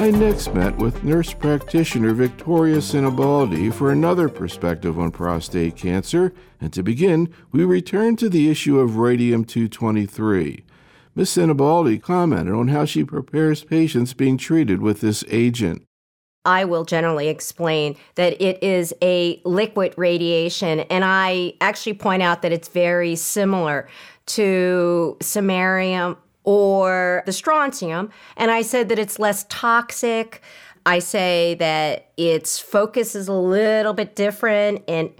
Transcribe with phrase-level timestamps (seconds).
[0.00, 6.72] I next met with nurse practitioner Victoria Sinibaldi for another perspective on prostate cancer, and
[6.72, 10.64] to begin, we return to the issue of radium 223.
[11.14, 11.28] Ms.
[11.28, 15.82] Sinibaldi commented on how she prepares patients being treated with this agent.
[16.46, 22.40] I will generally explain that it is a liquid radiation, and I actually point out
[22.40, 23.86] that it's very similar
[24.28, 28.10] to samarium or the strontium.
[28.36, 30.42] And I said that it's less toxic.
[30.86, 35.10] I say that its focus is a little bit different and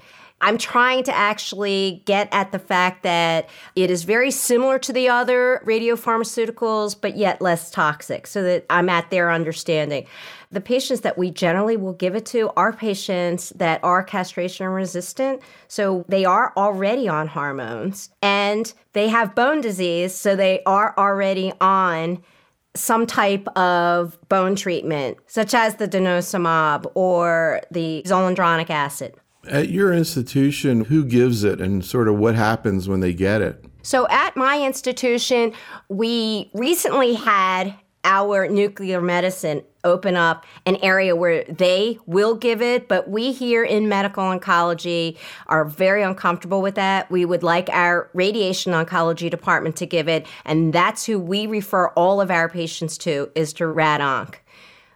[0.43, 5.09] I'm trying to actually get at the fact that it is very similar to the
[5.09, 10.07] other radiopharmaceuticals, but yet less toxic, so that I'm at their understanding.
[10.51, 15.43] The patients that we generally will give it to are patients that are castration resistant,
[15.69, 21.53] so they are already on hormones, and they have bone disease, so they are already
[21.61, 22.23] on
[22.75, 29.15] some type of bone treatment, such as the denosumab or the zoledronic acid.
[29.49, 33.65] At your institution, who gives it and sort of what happens when they get it?
[33.83, 35.55] So, at my institution,
[35.89, 37.75] we recently had
[38.05, 43.65] our nuclear medicine open up an area where they will give it, but we here
[43.65, 47.11] in medical oncology are very uncomfortable with that.
[47.11, 51.89] We would like our radiation oncology department to give it, and that's who we refer
[51.89, 54.37] all of our patients to is to RadOnc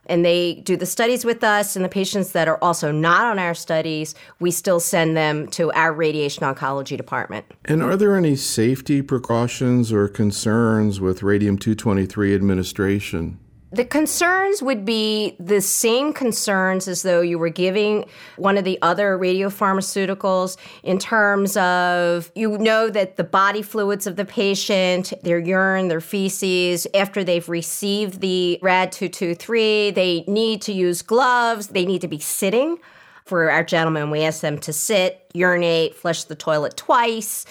[0.06, 3.38] and they do the studies with us and the patients that are also not on
[3.38, 7.44] our studies we still send them to our radiation oncology department.
[7.64, 13.38] And are there any safety precautions or concerns with radium 223 administration
[13.74, 18.04] the concerns would be the same concerns as though you were giving
[18.36, 24.16] one of the other radiopharmaceuticals in terms of you know that the body fluids of
[24.16, 30.72] the patient, their urine, their feces, after they've received the RAD 223, they need to
[30.72, 32.78] use gloves, they need to be sitting.
[33.24, 37.46] For our gentlemen, we ask them to sit, urinate, flush the toilet twice.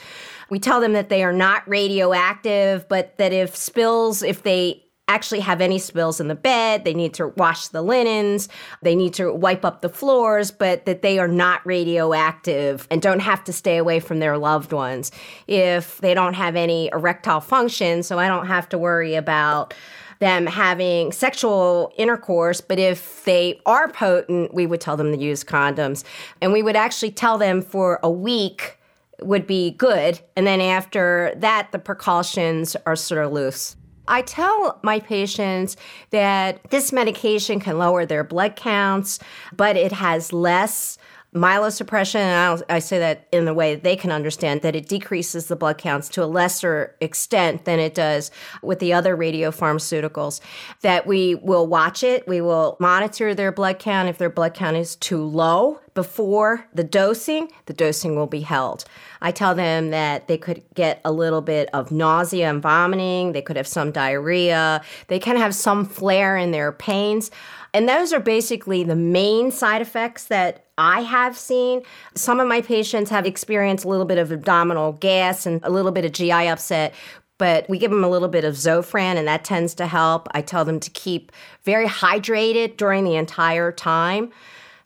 [0.50, 5.42] We tell them that they are not radioactive, but that if spills, if they actually
[5.42, 6.86] have any spills in the bed.
[6.86, 8.48] They need to wash the linens.
[8.82, 13.20] They need to wipe up the floors, but that they are not radioactive and don't
[13.20, 15.12] have to stay away from their loved ones.
[15.48, 19.74] If they don't have any erectile function, so I don't have to worry about
[20.20, 25.44] them having sexual intercourse, but if they are potent, we would tell them to use
[25.44, 26.06] condoms.
[26.42, 28.78] And we would actually tell them for a week
[29.22, 30.22] would be good.
[30.38, 33.76] And then after that, the precautions are sort of loose.
[34.08, 35.78] I tell my patients
[36.10, 39.20] that this medication can lower their blood counts,
[39.56, 40.98] but it has less
[41.34, 45.48] myelosuppression, and i say that in the way that they can understand, that it decreases
[45.48, 50.42] the blood counts to a lesser extent than it does with the other radiopharmaceuticals.
[50.82, 54.10] That we will watch it, we will monitor their blood count.
[54.10, 58.86] If their blood count is too low before the dosing, the dosing will be held.
[59.22, 63.42] I tell them that they could get a little bit of nausea and vomiting, they
[63.42, 67.32] could have some diarrhea, they can have some flare in their pains.
[67.74, 71.82] And those are basically the main side effects that I have seen.
[72.14, 75.92] Some of my patients have experienced a little bit of abdominal gas and a little
[75.92, 76.94] bit of GI upset,
[77.40, 80.28] but we give them a little bit of Zofran, and that tends to help.
[80.32, 81.32] I tell them to keep
[81.64, 84.32] very hydrated during the entire time.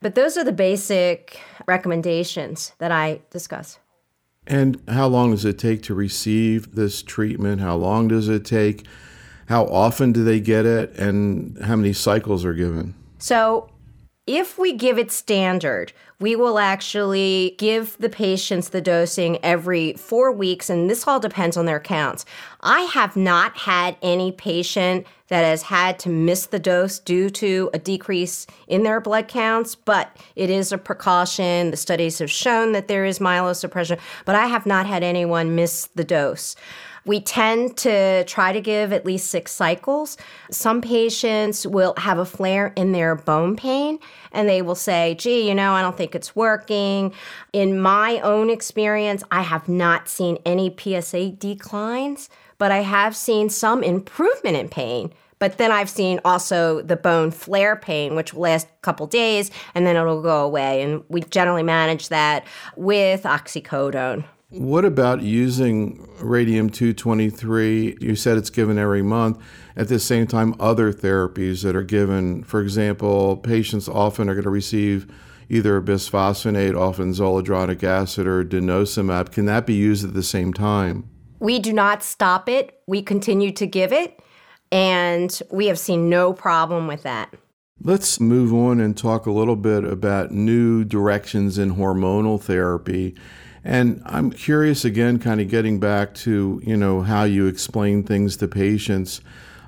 [0.01, 3.79] But those are the basic recommendations that I discuss.
[4.45, 7.59] And how long does it take to receive this treatment?
[7.59, 8.85] How long does it take?
[9.47, 10.93] How often do they get it?
[10.97, 12.93] And how many cycles are given?
[13.17, 13.69] So,
[14.27, 20.33] if we give it standard, we will actually give the patients the dosing every four
[20.33, 22.25] weeks, and this all depends on their counts.
[22.59, 27.69] I have not had any patient that has had to miss the dose due to
[27.73, 31.71] a decrease in their blood counts, but it is a precaution.
[31.71, 35.87] The studies have shown that there is myelosuppression, but I have not had anyone miss
[35.95, 36.57] the dose.
[37.07, 40.17] We tend to try to give at least six cycles.
[40.51, 43.99] Some patients will have a flare in their bone pain
[44.33, 47.13] and they will say, gee, you know, I don't think it's working.
[47.53, 53.49] In my own experience, I have not seen any PSA declines, but I have seen
[53.49, 55.13] some improvement in pain.
[55.39, 59.49] But then I've seen also the bone flare pain, which will last a couple days
[59.73, 60.81] and then it'll go away.
[60.81, 62.45] And we generally manage that
[62.75, 64.25] with oxycodone.
[64.49, 67.97] What about using radium 223?
[67.99, 69.43] You said it's given every month.
[69.75, 74.45] At the same time, other therapies that are given, for example, patients often are going
[74.45, 75.05] to receive
[75.49, 79.33] either bisphosphonate, often zoledronic acid, or denosumab.
[79.33, 81.09] Can that be used at the same time?
[81.39, 82.79] We do not stop it.
[82.87, 84.17] We continue to give it.
[84.71, 87.33] And we have seen no problem with that.
[87.81, 93.13] Let's move on and talk a little bit about new directions in hormonal therapy.
[93.67, 98.37] And I'm curious again, kind of getting back to, you know, how you explain things
[98.37, 99.19] to patients.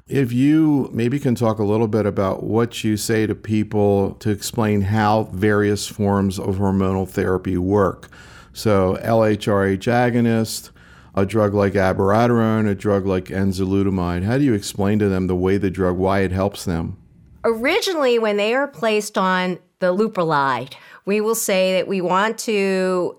[0.07, 4.29] If you maybe can talk a little bit about what you say to people to
[4.29, 8.07] explain how various forms of hormonal therapy work.
[8.53, 10.69] So, LHRH agonist,
[11.13, 14.23] a drug like abiraterone, a drug like enzalutamide.
[14.23, 16.95] How do you explain to them the way the drug, why it helps them?
[17.43, 20.75] Originally, when they are placed on the leuprolide,
[21.05, 23.18] we will say that we want to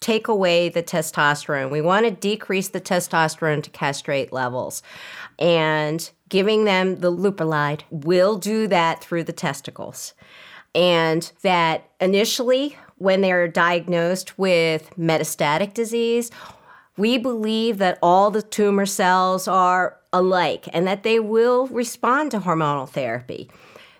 [0.00, 1.70] take away the testosterone.
[1.70, 4.82] We want to decrease the testosterone to castrate levels.
[5.38, 10.14] And giving them the leuprolide will do that through the testicles.
[10.74, 16.30] And that initially, when they're diagnosed with metastatic disease,
[16.96, 22.40] we believe that all the tumor cells are alike and that they will respond to
[22.40, 23.48] hormonal therapy.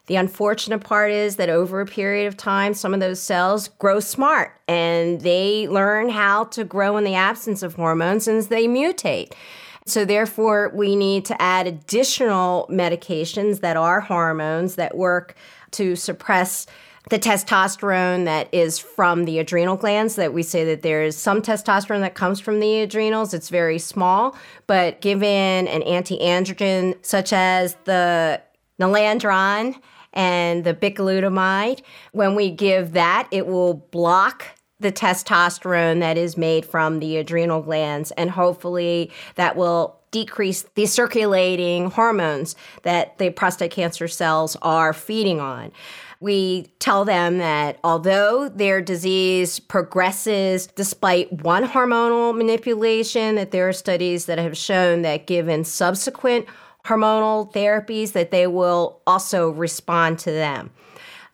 [0.08, 4.00] The unfortunate part is that over a period of time, some of those cells grow
[4.00, 9.34] smart and they learn how to grow in the absence of hormones and they mutate.
[9.84, 15.34] So, therefore, we need to add additional medications that are hormones that work
[15.72, 16.66] to suppress
[17.10, 21.42] the testosterone that is from the adrenal glands that we say that there is some
[21.42, 27.76] testosterone that comes from the adrenals it's very small but given an anti-androgen such as
[27.84, 28.38] the
[28.78, 29.80] Nilandron
[30.12, 31.82] and the bicalutamide
[32.12, 34.46] when we give that it will block
[34.80, 40.86] the testosterone that is made from the adrenal glands, and hopefully that will decrease the
[40.86, 45.70] circulating hormones that the prostate cancer cells are feeding on.
[46.20, 53.72] We tell them that although their disease progresses despite one hormonal manipulation, that there are
[53.72, 56.46] studies that have shown that given subsequent
[56.88, 60.70] hormonal therapies that they will also respond to them.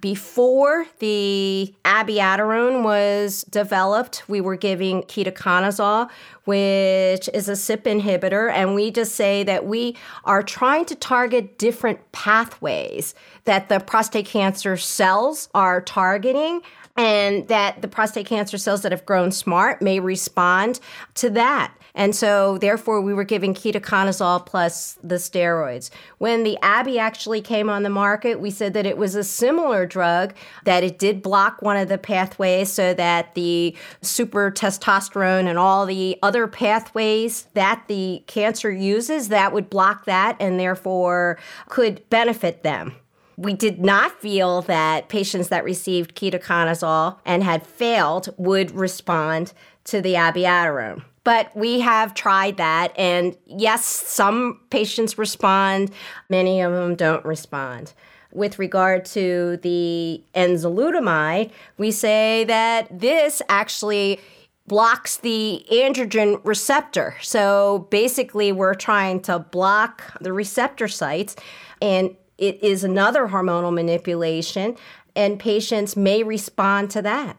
[0.00, 6.10] Before the abiraterone was developed, we were giving ketoconazole,
[6.44, 11.56] which is a CYP inhibitor, and we just say that we are trying to target
[11.56, 13.14] different pathways
[13.44, 16.60] that the prostate cancer cells are targeting
[16.98, 20.80] and that the prostate cancer cells that have grown smart may respond
[21.14, 21.72] to that.
[21.96, 25.90] And so, therefore, we were giving ketoconazole plus the steroids.
[26.18, 29.86] When the Abby actually came on the market, we said that it was a similar
[29.86, 35.56] drug, that it did block one of the pathways so that the super testosterone and
[35.56, 41.38] all the other pathways that the cancer uses, that would block that and therefore
[41.68, 42.96] could benefit them.
[43.36, 49.52] We did not feel that patients that received ketoconazole and had failed would respond
[49.84, 51.04] to the abiraterone.
[51.24, 52.92] But we have tried that.
[52.98, 55.90] And yes, some patients respond,
[56.28, 57.94] many of them don't respond.
[58.32, 64.20] With regard to the enzalutamide, we say that this actually
[64.66, 67.16] blocks the androgen receptor.
[67.20, 71.36] So basically, we're trying to block the receptor sites,
[71.80, 74.76] and it is another hormonal manipulation,
[75.14, 77.36] and patients may respond to that.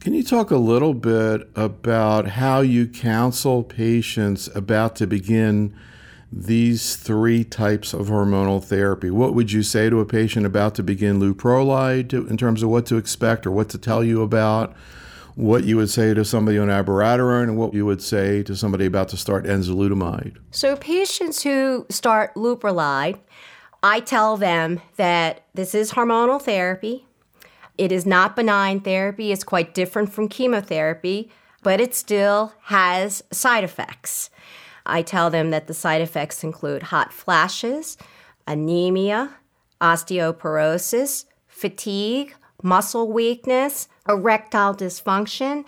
[0.00, 5.74] Can you talk a little bit about how you counsel patients about to begin
[6.30, 9.10] these three types of hormonal therapy?
[9.10, 12.86] What would you say to a patient about to begin leuprolide in terms of what
[12.86, 14.76] to expect or what to tell you about?
[15.34, 18.86] What you would say to somebody on abiraterone and what you would say to somebody
[18.86, 20.36] about to start enzalutamide?
[20.52, 23.18] So, patients who start leuprolide,
[23.82, 27.07] I tell them that this is hormonal therapy
[27.78, 31.30] it is not benign therapy, it's quite different from chemotherapy,
[31.62, 34.30] but it still has side effects.
[34.84, 37.96] I tell them that the side effects include hot flashes,
[38.46, 39.36] anemia,
[39.80, 45.64] osteoporosis, fatigue, muscle weakness, erectile dysfunction,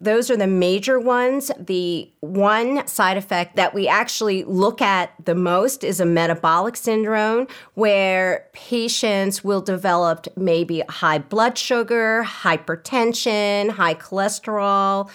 [0.00, 1.50] those are the major ones.
[1.58, 7.46] The one side effect that we actually look at the most is a metabolic syndrome,
[7.74, 15.10] where patients will develop maybe high blood sugar, hypertension, high cholesterol.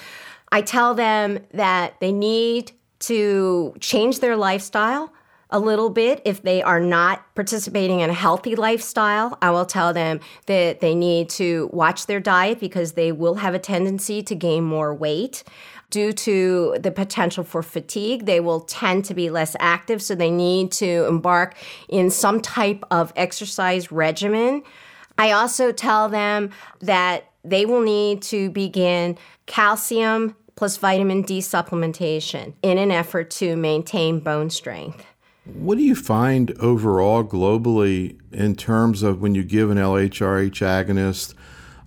[0.52, 5.12] I tell them that they need to change their lifestyle
[5.56, 9.38] a little bit if they are not participating in a healthy lifestyle.
[9.42, 13.54] I will tell them that they need to watch their diet because they will have
[13.54, 15.46] a tendency to gain more weight.
[15.92, 20.30] Due to the potential for fatigue, they will tend to be less active, so they
[20.30, 21.56] need to embark
[21.88, 24.62] in some type of exercise regimen.
[25.18, 26.50] I also tell them
[26.82, 33.56] that they will need to begin calcium plus vitamin D supplementation in an effort to
[33.56, 35.06] maintain bone strength.
[35.46, 41.36] What do you find overall globally in terms of when you give an LHRH agonist?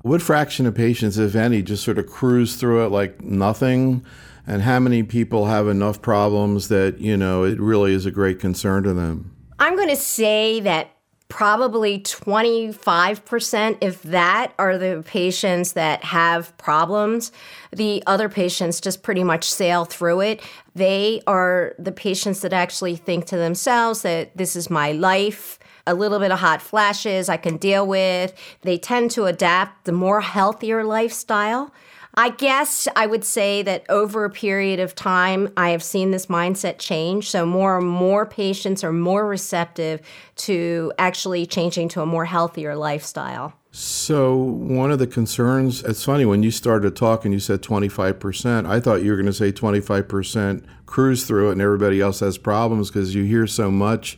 [0.02, 4.04] What fraction of patients, if any, just sort of cruise through it like nothing?
[4.46, 8.38] And how many people have enough problems that, you know, it really is a great
[8.38, 9.34] concern to them?
[9.58, 10.92] I'm going to say that
[11.28, 17.32] probably 25%, if that, are the patients that have problems.
[17.70, 20.42] The other patients just pretty much sail through it.
[20.78, 25.58] They are the patients that actually think to themselves that this is my life.
[25.88, 28.32] A little bit of hot flashes I can deal with.
[28.62, 31.73] They tend to adapt the more healthier lifestyle.
[32.14, 36.26] I guess I would say that over a period of time, I have seen this
[36.26, 37.28] mindset change.
[37.28, 40.00] So, more and more patients are more receptive
[40.37, 43.57] to actually changing to a more healthier lifestyle.
[43.70, 48.66] So, one of the concerns, it's funny, when you started talking, you said 25%.
[48.66, 52.38] I thought you were going to say 25% cruise through it and everybody else has
[52.38, 54.16] problems because you hear so much,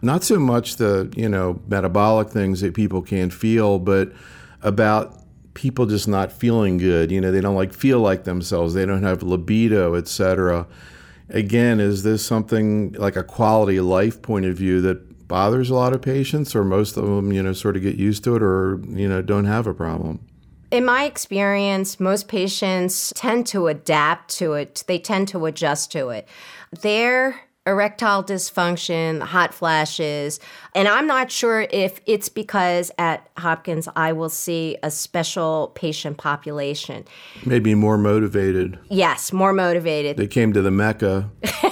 [0.00, 4.12] not so much the, you know, metabolic things that people can't feel, but
[4.62, 5.24] about
[5.54, 7.10] people just not feeling good.
[7.10, 8.74] You know, they don't like feel like themselves.
[8.74, 10.68] They don't have libido, etc.
[11.30, 15.74] Again, is this something like a quality of life point of view that bothers a
[15.74, 18.42] lot of patients, or most of them, you know, sort of get used to it,
[18.42, 20.24] or you know, don't have a problem?
[20.70, 24.84] In my experience, most patients tend to adapt to it.
[24.86, 26.28] They tend to adjust to it.
[26.82, 30.38] They're erectile dysfunction, hot flashes.
[30.72, 36.16] And I'm not sure if it's because at Hopkins I will see a special patient
[36.16, 37.06] population.
[37.44, 38.78] Maybe more motivated.
[38.88, 40.16] Yes, more motivated.
[40.16, 41.28] They came to the Mecca.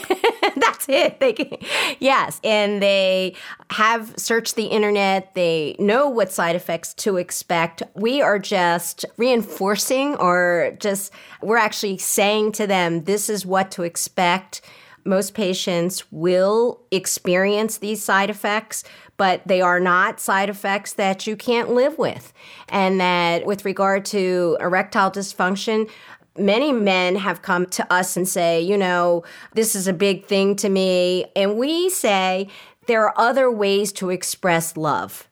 [0.86, 1.18] That's it.
[1.22, 1.58] They,
[2.00, 3.34] yes, and they
[3.70, 5.34] have searched the internet.
[5.34, 7.82] They know what side effects to expect.
[7.94, 11.12] We are just reinforcing, or just
[11.42, 14.62] we're actually saying to them, this is what to expect
[15.04, 18.84] most patients will experience these side effects,
[19.16, 22.32] but they are not side effects that you can't live with.
[22.68, 25.90] And that with regard to erectile dysfunction,
[26.36, 29.24] many men have come to us and say, you know,
[29.54, 31.26] this is a big thing to me.
[31.36, 32.48] And we say
[32.86, 35.28] there are other ways to express love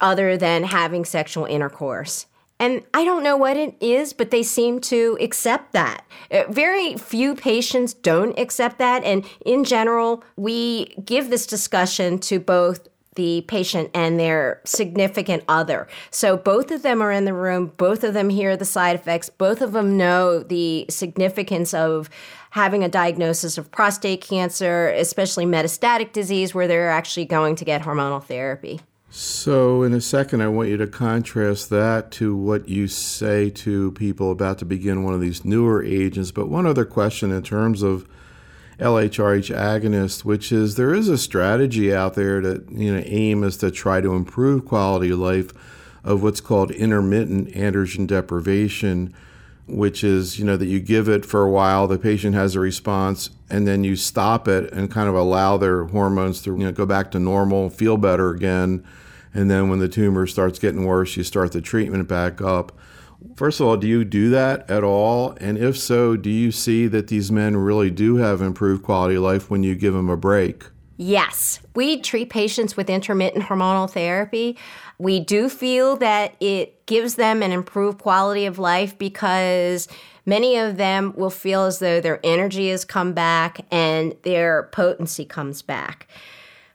[0.00, 2.26] other than having sexual intercourse.
[2.58, 6.06] And I don't know what it is, but they seem to accept that.
[6.30, 9.04] Uh, very few patients don't accept that.
[9.04, 15.88] And in general, we give this discussion to both the patient and their significant other.
[16.10, 19.28] So both of them are in the room, both of them hear the side effects,
[19.28, 22.08] both of them know the significance of
[22.50, 27.82] having a diagnosis of prostate cancer, especially metastatic disease, where they're actually going to get
[27.82, 28.80] hormonal therapy.
[29.10, 33.92] So, in a second, I want you to contrast that to what you say to
[33.92, 36.32] people about to begin one of these newer agents.
[36.32, 38.08] But one other question in terms of
[38.78, 43.56] LHRH agonist, which is there is a strategy out there that you know aim is
[43.58, 45.50] to try to improve quality of life
[46.04, 49.14] of what's called intermittent androgen deprivation,
[49.66, 52.60] which is you know that you give it for a while, the patient has a
[52.60, 56.72] response, and then you stop it and kind of allow their hormones to you know
[56.72, 58.84] go back to normal, feel better again
[59.36, 62.72] and then when the tumor starts getting worse, you start the treatment back up.
[63.34, 65.36] First of all, do you do that at all?
[65.40, 69.22] And if so, do you see that these men really do have improved quality of
[69.22, 70.64] life when you give them a break?
[70.98, 74.56] Yes, we treat patients with intermittent hormonal therapy.
[74.98, 79.88] We do feel that it gives them an improved quality of life because
[80.24, 85.26] many of them will feel as though their energy has come back and their potency
[85.26, 86.08] comes back.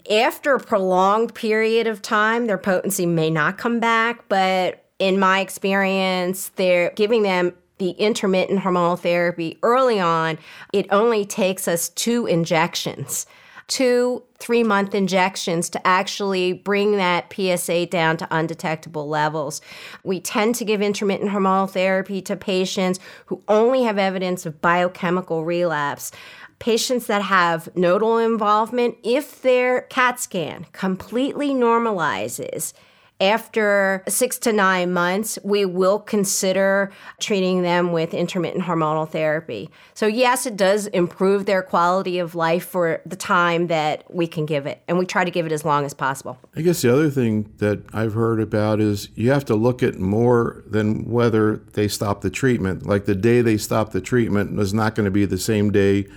[0.09, 5.39] After a prolonged period of time, their potency may not come back, but in my
[5.39, 10.37] experience, they're giving them the intermittent hormonal therapy early on.
[10.71, 13.25] It only takes us two injections,
[13.67, 19.61] two three month injections to actually bring that PSA down to undetectable levels.
[20.03, 25.43] We tend to give intermittent hormonal therapy to patients who only have evidence of biochemical
[25.43, 26.11] relapse
[26.59, 32.73] patients that have nodal involvement, if their CAT scan completely normalizes,
[33.21, 39.69] after six to nine months, we will consider treating them with intermittent hormonal therapy.
[39.93, 44.47] So, yes, it does improve their quality of life for the time that we can
[44.47, 46.39] give it, and we try to give it as long as possible.
[46.55, 49.99] I guess the other thing that I've heard about is you have to look at
[49.99, 52.87] more than whether they stop the treatment.
[52.87, 56.07] Like the day they stop the treatment is not going to be the same day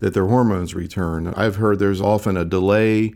[0.00, 1.32] that their hormones return.
[1.34, 3.14] I've heard there's often a delay.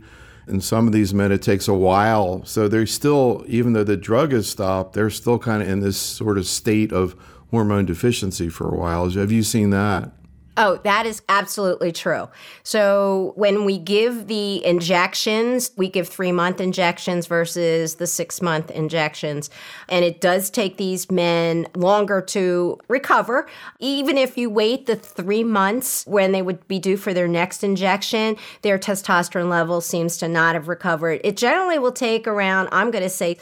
[0.48, 2.44] In some of these men, it takes a while.
[2.44, 5.98] So they're still, even though the drug is stopped, they're still kind of in this
[5.98, 7.14] sort of state of
[7.50, 9.10] hormone deficiency for a while.
[9.10, 10.12] Have you seen that?
[10.60, 12.28] Oh, that is absolutely true.
[12.64, 18.72] So when we give the injections, we give three month injections versus the six month
[18.72, 19.50] injections.
[19.88, 23.46] And it does take these men longer to recover.
[23.78, 27.62] Even if you wait the three months when they would be due for their next
[27.62, 31.20] injection, their testosterone level seems to not have recovered.
[31.22, 33.38] It generally will take around, I'm going to say,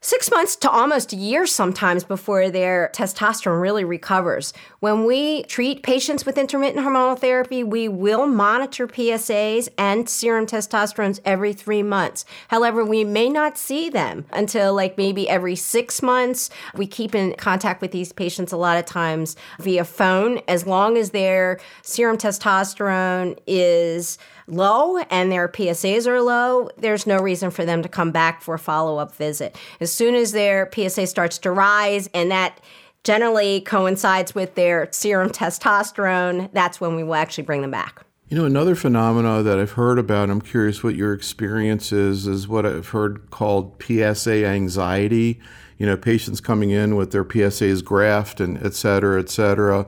[0.00, 4.52] six months to almost a year sometimes before their testosterone really recovers.
[4.78, 11.20] When we treat patients with intermittent hormonal therapy, we will monitor PSAs and serum testosterones
[11.24, 12.24] every three months.
[12.48, 16.48] However, we may not see them until like maybe every six months.
[16.76, 20.96] We keep in contact with these patients a lot of times via phone as long
[20.96, 24.16] as their serum testosterone is
[24.48, 28.54] low and their PSAs are low, there's no reason for them to come back for
[28.54, 29.56] a follow up visit.
[29.80, 32.60] As soon as their PSA starts to rise and that
[33.04, 38.04] generally coincides with their serum testosterone, that's when we will actually bring them back.
[38.28, 42.46] You know, another phenomena that I've heard about, I'm curious what your experience is, is
[42.46, 45.40] what I've heard called PSA anxiety.
[45.78, 49.86] You know, patients coming in with their PSAs graphed and et cetera, et cetera.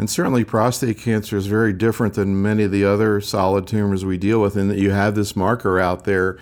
[0.00, 4.16] And certainly, prostate cancer is very different than many of the other solid tumors we
[4.16, 6.38] deal with, in that you have this marker out there.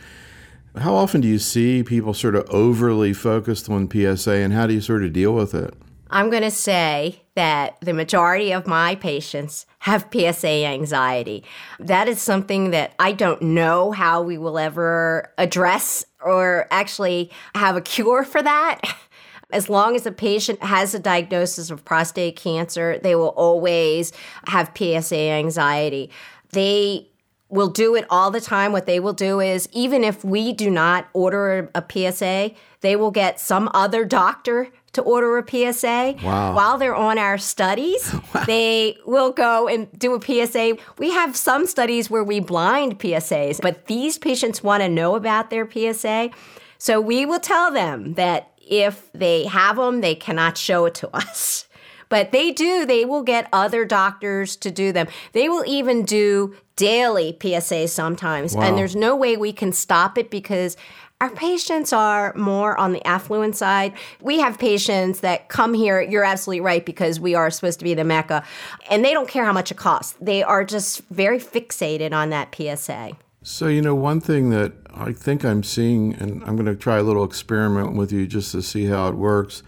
[0.76, 4.74] How often do you see people sort of overly focused on PSA, and how do
[4.74, 5.74] you sort of deal with it?
[6.08, 11.42] I'm going to say that the majority of my patients have PSA anxiety.
[11.80, 17.76] That is something that I don't know how we will ever address or actually have
[17.76, 18.82] a cure for that.
[19.50, 24.12] As long as a patient has a diagnosis of prostate cancer, they will always
[24.46, 26.10] have PSA anxiety.
[26.50, 27.08] They
[27.48, 28.72] will do it all the time.
[28.72, 33.10] What they will do is, even if we do not order a PSA, they will
[33.10, 36.16] get some other doctor to order a PSA.
[36.22, 36.54] Wow.
[36.54, 38.44] While they're on our studies, wow.
[38.44, 40.76] they will go and do a PSA.
[40.98, 45.50] We have some studies where we blind PSAs, but these patients want to know about
[45.50, 46.30] their PSA.
[46.78, 51.10] So we will tell them that if they have them, they cannot show it to
[51.16, 51.66] us.
[52.08, 55.08] But they do, they will get other doctors to do them.
[55.32, 58.54] They will even do daily PSAs sometimes.
[58.54, 58.62] Wow.
[58.62, 60.76] And there's no way we can stop it because
[61.20, 63.92] our patients are more on the affluent side.
[64.20, 67.94] We have patients that come here, you're absolutely right, because we are supposed to be
[67.94, 68.44] the Mecca,
[68.88, 70.16] and they don't care how much it costs.
[70.20, 73.16] They are just very fixated on that PSA.
[73.50, 76.98] So, you know, one thing that I think I'm seeing, and I'm going to try
[76.98, 79.62] a little experiment with you just to see how it works,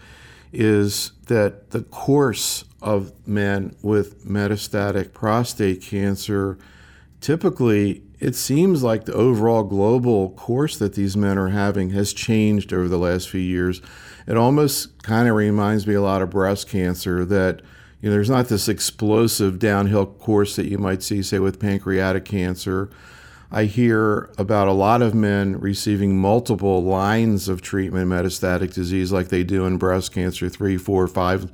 [0.53, 6.59] is that the course of men with metastatic prostate cancer
[7.21, 12.71] typically it seems like the overall global course that these men are having has changed
[12.71, 13.81] over the last few years.
[14.27, 17.63] It almost kind of reminds me a lot of breast cancer that
[17.99, 22.25] you know there's not this explosive downhill course that you might see say with pancreatic
[22.25, 22.91] cancer
[23.53, 29.27] I hear about a lot of men receiving multiple lines of treatment metastatic disease like
[29.27, 31.51] they do in breast cancer three, four, five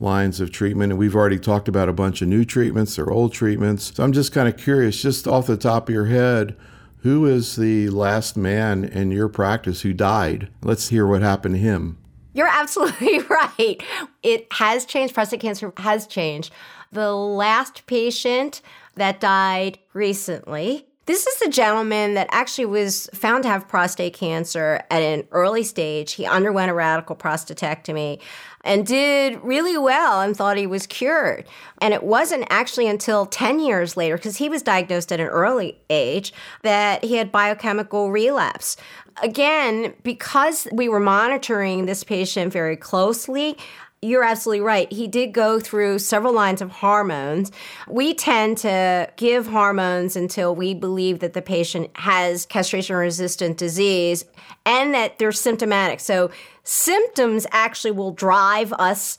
[0.00, 0.92] lines of treatment.
[0.92, 3.92] And we've already talked about a bunch of new treatments or old treatments.
[3.94, 6.56] So I'm just kind of curious, just off the top of your head,
[7.00, 10.48] who is the last man in your practice who died?
[10.62, 11.98] Let's hear what happened to him.
[12.32, 13.82] You're absolutely right.
[14.22, 15.12] It has changed.
[15.12, 16.54] Prostate cancer has changed.
[16.90, 18.62] The last patient
[18.94, 24.82] that died recently this is a gentleman that actually was found to have prostate cancer
[24.90, 26.12] at an early stage.
[26.12, 28.20] He underwent a radical prostatectomy
[28.62, 31.44] and did really well and thought he was cured.
[31.82, 35.78] And it wasn't actually until 10 years later, because he was diagnosed at an early
[35.90, 38.78] age, that he had biochemical relapse.
[39.22, 43.58] Again, because we were monitoring this patient very closely,
[44.04, 44.92] you're absolutely right.
[44.92, 47.50] He did go through several lines of hormones.
[47.88, 54.24] We tend to give hormones until we believe that the patient has castration resistant disease
[54.66, 56.00] and that they're symptomatic.
[56.00, 56.30] So,
[56.64, 59.18] symptoms actually will drive us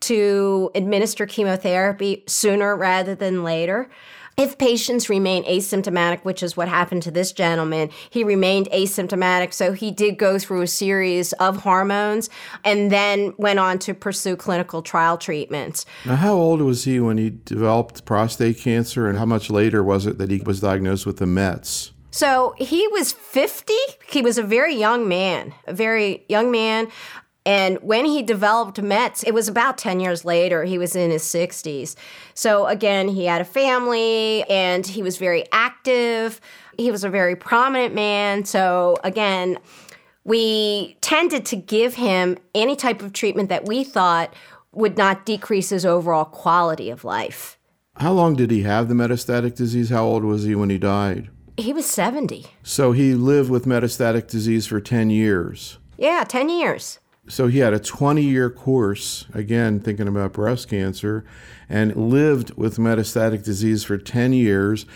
[0.00, 3.88] to administer chemotherapy sooner rather than later.
[4.36, 9.52] If patients remain asymptomatic, which is what happened to this gentleman, he remained asymptomatic.
[9.52, 12.28] So he did go through a series of hormones
[12.64, 15.86] and then went on to pursue clinical trial treatments.
[16.04, 20.06] Now, how old was he when he developed prostate cancer, and how much later was
[20.06, 21.92] it that he was diagnosed with the METs?
[22.10, 23.72] So he was 50.
[24.08, 26.86] He was a very young man, a very young man.
[27.46, 30.64] And when he developed METs, it was about 10 years later.
[30.64, 31.94] He was in his 60s.
[32.32, 36.40] So again, he had a family and he was very active.
[36.78, 38.44] He was a very prominent man.
[38.46, 39.58] So again,
[40.24, 44.32] we tended to give him any type of treatment that we thought
[44.72, 47.58] would not decrease his overall quality of life.
[47.96, 49.90] How long did he have the metastatic disease?
[49.90, 51.28] How old was he when he died?
[51.56, 52.46] He was 70.
[52.64, 55.78] So he lived with metastatic disease for 10 years.
[55.96, 56.98] Yeah, 10 years.
[57.28, 61.24] So he had a 20 year course, again, thinking about breast cancer,
[61.68, 64.86] and lived with metastatic disease for 10 years.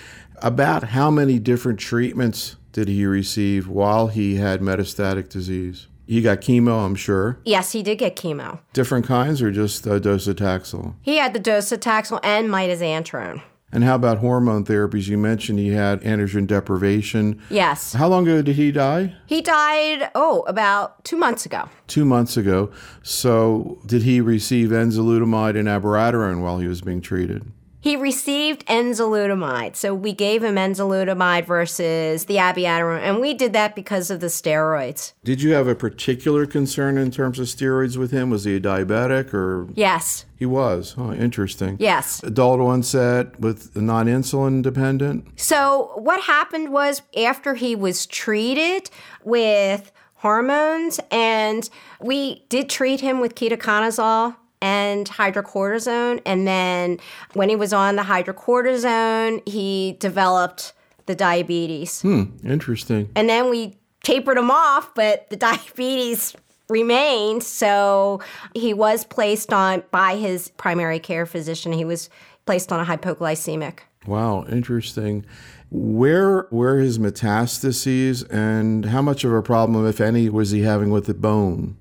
[0.41, 5.89] About how many different treatments did he receive while he had metastatic disease?
[6.07, 7.39] He got chemo, I'm sure.
[7.45, 8.61] Yes, he did get chemo.
[8.73, 10.95] Different kinds or just uh, docetaxel?
[11.03, 13.43] He had the docetaxel and mitoxantrone.
[13.71, 15.09] And how about hormone therapies?
[15.09, 17.41] You mentioned he had androgen deprivation.
[17.51, 17.93] Yes.
[17.93, 19.15] How long ago did he die?
[19.27, 21.69] He died, oh, about two months ago.
[21.87, 22.71] Two months ago.
[23.03, 27.53] So, did he receive enzalutamide and abiraterone while he was being treated?
[27.81, 29.77] He received enzalutamide.
[29.77, 34.27] So we gave him enzalutamide versus the abiraterone, and we did that because of the
[34.27, 35.13] steroids.
[35.23, 38.31] Did you have a particular concern in terms of steroids with him?
[38.31, 39.69] Was he a diabetic or?
[39.75, 40.25] Yes.
[40.37, 40.95] He was.
[40.99, 41.77] Oh, interesting.
[41.79, 42.23] Yes.
[42.23, 45.41] Adult onset with non insulin dependent?
[45.41, 48.91] So what happened was after he was treated
[49.25, 51.69] with hormones, and
[52.01, 56.21] we did treat him with ketoconazole and hydrocortisone.
[56.27, 56.99] And then
[57.35, 60.73] when he was on the hydrocortisone, he developed
[61.07, 62.03] the diabetes.
[62.03, 63.11] Hmm, interesting.
[63.15, 66.35] And then we tapered him off, but the diabetes
[66.69, 67.43] remained.
[67.43, 68.21] So
[68.55, 71.73] he was placed on by his primary care physician.
[71.73, 72.11] He was
[72.47, 73.81] placed on a hypoglycemic.
[74.07, 75.27] Wow, interesting.
[75.71, 80.91] Where were his metastases and how much of a problem, if any, was he having
[80.91, 81.77] with the bone?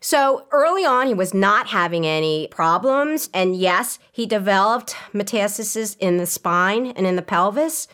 [0.00, 3.28] So early on, he was not having any problems.
[3.34, 7.86] And yes, he developed metastasis in the spine and in the pelvis.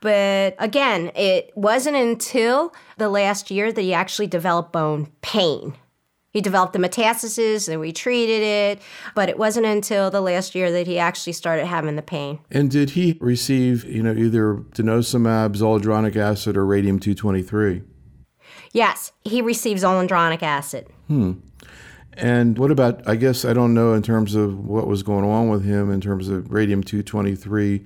[0.00, 5.74] But again, it wasn't until the last year that he actually developed bone pain.
[6.30, 8.82] He developed the metastasis and we treated it,
[9.14, 12.40] but it wasn't until the last year that he actually started having the pain.
[12.50, 17.82] And did he receive, you know, either denosumab, zoledronic acid, or radium 223?
[18.72, 20.88] Yes, he receives zoledronic acid.
[21.06, 21.34] Hmm.
[22.16, 25.48] And what about, I guess, I don't know in terms of what was going on
[25.48, 27.84] with him in terms of radium 223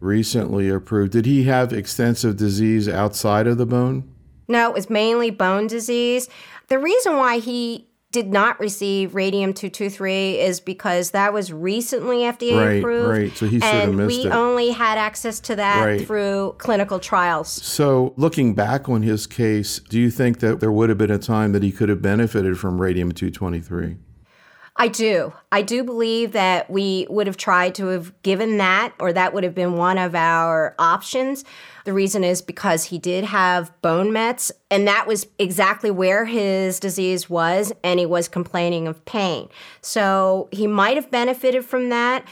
[0.00, 1.12] recently approved.
[1.12, 4.08] Did he have extensive disease outside of the bone?
[4.46, 6.28] No, it was mainly bone disease.
[6.68, 12.56] The reason why he did not receive radium 223 is because that was recently FDA
[12.56, 13.08] right, approved.
[13.10, 14.32] Right, so he sort and missed we it.
[14.32, 16.06] only had access to that Right.
[16.06, 17.48] through clinical trials.
[17.48, 21.18] So, looking back on his case, do you think that there would have been a
[21.18, 23.96] time that he could have benefited from radium 223?
[24.80, 25.32] I do.
[25.50, 29.42] I do believe that we would have tried to have given that, or that would
[29.42, 31.44] have been one of our options.
[31.84, 36.78] The reason is because he did have bone mets, and that was exactly where his
[36.78, 39.48] disease was, and he was complaining of pain.
[39.80, 42.24] So he might have benefited from that.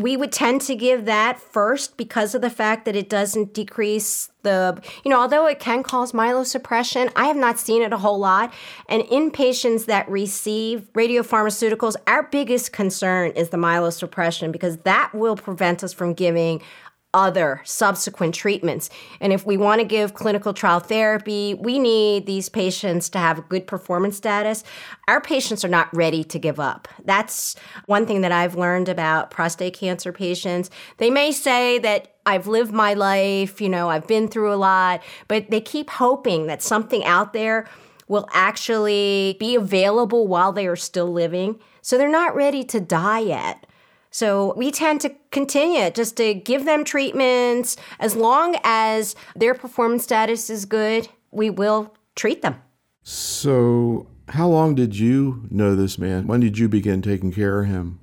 [0.00, 4.30] We would tend to give that first because of the fact that it doesn't decrease
[4.42, 8.18] the, you know, although it can cause myelosuppression, I have not seen it a whole
[8.18, 8.52] lot.
[8.88, 15.36] And in patients that receive radiopharmaceuticals, our biggest concern is the myelosuppression because that will
[15.36, 16.62] prevent us from giving
[17.12, 18.88] other subsequent treatments.
[19.20, 23.48] And if we want to give clinical trial therapy, we need these patients to have
[23.48, 24.62] good performance status.
[25.08, 26.86] Our patients are not ready to give up.
[27.04, 30.70] That's one thing that I've learned about prostate cancer patients.
[30.98, 35.02] They may say that I've lived my life, you know, I've been through a lot,
[35.26, 37.68] but they keep hoping that something out there
[38.06, 41.58] will actually be available while they are still living.
[41.80, 43.66] So they're not ready to die yet.
[44.10, 47.76] So we tend to continue just to give them treatments.
[47.98, 52.56] As long as their performance status is good, we will treat them.
[53.02, 56.26] So, how long did you know this man?
[56.26, 57.98] When did you begin taking care of him?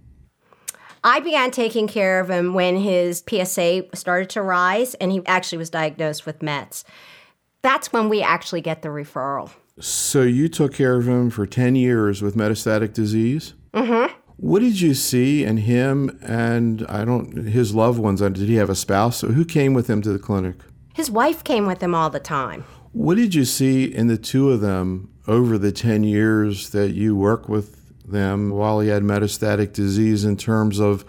[1.04, 5.60] I began taking care of him when his PSA started to rise and he actually
[5.60, 6.84] was diagnosed with METS.
[7.62, 9.52] That's when we actually get the referral.
[9.80, 13.54] So, you took care of him for 10 years with metastatic disease?
[13.74, 14.17] Mm-hmm.
[14.38, 18.22] What did you see in him and I don't his loved ones?
[18.22, 19.22] Did he have a spouse?
[19.22, 20.58] Who came with him to the clinic?
[20.94, 22.64] His wife came with him all the time.
[22.92, 27.16] What did you see in the two of them over the 10 years that you
[27.16, 31.04] worked with them while he had metastatic disease in terms of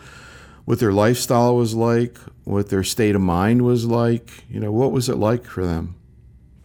[0.65, 4.45] what their lifestyle was like, what their state of mind was like?
[4.49, 5.98] You know, what was it like for them?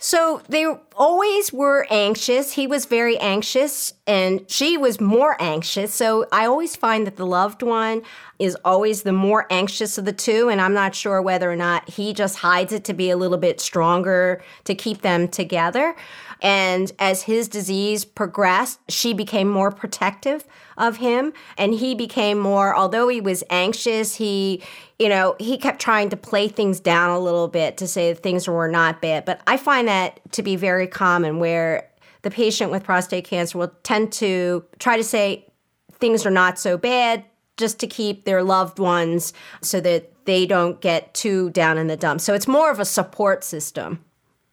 [0.03, 0.65] So they
[0.97, 2.51] always were anxious.
[2.51, 5.93] He was very anxious and she was more anxious.
[5.93, 8.01] So I always find that the loved one
[8.37, 10.49] is always the more anxious of the two.
[10.49, 13.37] And I'm not sure whether or not he just hides it to be a little
[13.37, 15.95] bit stronger to keep them together.
[16.43, 20.45] And as his disease progressed, she became more protective
[20.77, 24.61] of him and he became more although he was anxious, he
[24.99, 28.47] you know, he kept trying to play things down a little bit to say things
[28.47, 29.25] were not bad.
[29.25, 31.89] But I find that to be very common where
[32.21, 35.45] the patient with prostate cancer will tend to try to say
[35.93, 37.23] things are not so bad
[37.57, 41.97] just to keep their loved ones so that they don't get too down in the
[41.97, 42.23] dumps.
[42.23, 44.03] So it's more of a support system.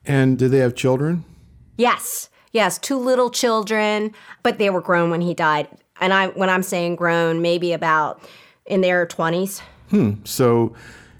[0.04, 1.24] And did they have children?
[1.80, 2.28] Yes.
[2.52, 4.12] Yes, two little children,
[4.42, 5.68] but they were grown when he died.
[6.00, 8.20] And I when I'm saying grown, maybe about
[8.66, 9.60] in their 20s.
[9.88, 10.12] Hmm.
[10.24, 10.74] So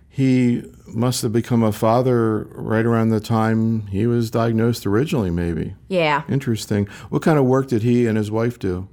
[0.08, 5.76] he must have become a father right around the time he was diagnosed originally, maybe.
[5.88, 6.24] Yeah.
[6.28, 6.86] Interesting.
[7.08, 8.88] What kind of work did he and his wife do?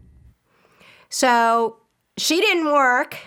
[1.10, 1.78] So
[2.18, 3.18] she didn't work,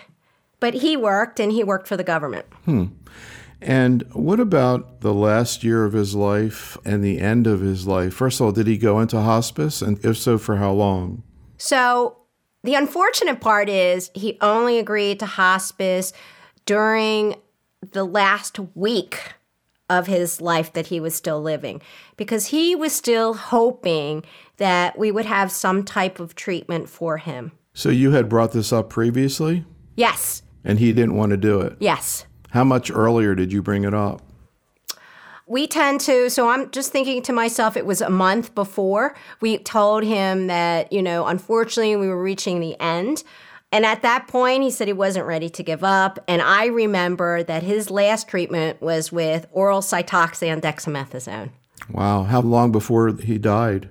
[0.59, 2.45] but he worked and he worked for the government.
[2.65, 2.85] Hmm.
[3.61, 8.13] And what about the last year of his life and the end of his life?
[8.13, 9.81] First of all, did he go into hospice?
[9.81, 11.23] And if so, for how long?
[11.57, 12.17] So
[12.63, 16.11] the unfortunate part is he only agreed to hospice
[16.65, 17.35] during
[17.91, 19.33] the last week
[19.89, 21.81] of his life that he was still living
[22.15, 24.23] because he was still hoping
[24.57, 27.51] that we would have some type of treatment for him.
[27.73, 29.65] So you had brought this up previously?
[29.95, 30.43] Yes.
[30.63, 31.75] And he didn't want to do it?
[31.79, 32.25] Yes.
[32.51, 34.21] How much earlier did you bring it up?
[35.47, 39.57] We tend to, so I'm just thinking to myself, it was a month before we
[39.57, 43.23] told him that, you know, unfortunately we were reaching the end.
[43.73, 46.19] And at that point, he said he wasn't ready to give up.
[46.27, 51.51] And I remember that his last treatment was with oral Cytoxan dexamethasone.
[51.89, 52.23] Wow.
[52.23, 53.89] How long before he died?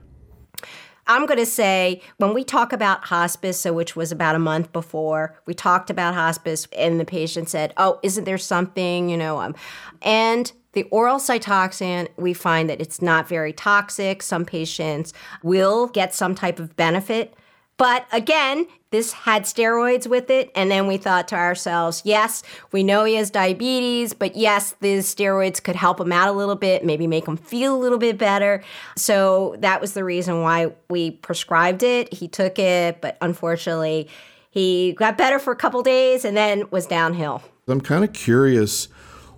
[1.11, 4.73] I'm going to say when we talk about hospice, so which was about a month
[4.73, 9.40] before, we talked about hospice, and the patient said, "Oh, isn't there something?" You know,
[9.40, 9.57] um,
[10.03, 14.23] and the oral Cytoxan, we find that it's not very toxic.
[14.23, 17.35] Some patients will get some type of benefit
[17.80, 20.52] but again, this had steroids with it.
[20.54, 25.12] And then we thought to ourselves, yes, we know he has diabetes, but yes, these
[25.12, 28.18] steroids could help him out a little bit, maybe make him feel a little bit
[28.18, 28.62] better.
[28.96, 32.12] So that was the reason why we prescribed it.
[32.12, 34.10] He took it, but unfortunately,
[34.50, 37.40] he got better for a couple days and then was downhill.
[37.66, 38.88] I'm kind of curious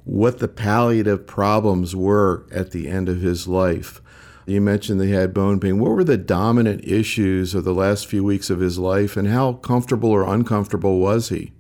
[0.02, 4.01] what the palliative problems were at the end of his life.
[4.46, 5.78] You mentioned they had bone pain.
[5.78, 9.54] What were the dominant issues of the last few weeks of his life, and how
[9.54, 11.52] comfortable or uncomfortable was he?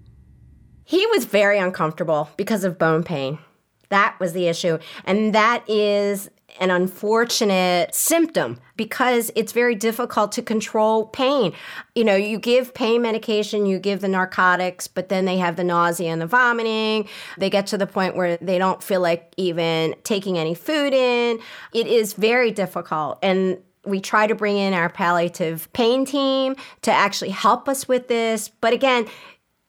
[0.84, 3.38] He was very uncomfortable because of bone pain.
[3.88, 4.78] That was the issue.
[5.04, 6.28] And that is
[6.60, 11.52] an unfortunate symptom because it's very difficult to control pain.
[11.94, 15.64] You know, you give pain medication, you give the narcotics, but then they have the
[15.64, 17.08] nausea and the vomiting.
[17.38, 21.40] They get to the point where they don't feel like even taking any food in.
[21.72, 23.18] It is very difficult.
[23.22, 28.08] And we try to bring in our palliative pain team to actually help us with
[28.08, 28.48] this.
[28.48, 29.06] But again,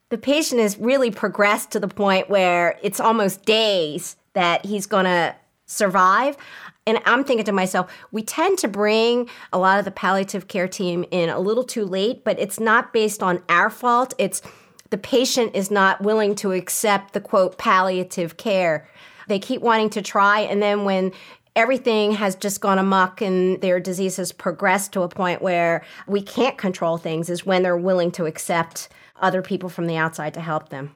[0.10, 5.06] the patient has really progressed to the point where it's almost days that he's going
[5.06, 6.38] to survive.
[6.86, 10.68] And I'm thinking to myself, we tend to bring a lot of the palliative care
[10.68, 14.14] team in a little too late, but it's not based on our fault.
[14.18, 14.42] It's
[14.90, 18.88] the patient is not willing to accept the quote palliative care.
[19.28, 21.14] They keep wanting to try, and then when
[21.56, 26.22] everything has just gone amok and their disease has progressed to a point where we
[26.22, 28.90] can't control things, is when they're willing to accept
[29.22, 30.96] other people from the outside to help them.